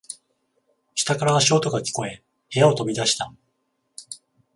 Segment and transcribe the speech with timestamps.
[0.95, 3.31] 下から足音が聞こえ、部屋を飛び出した。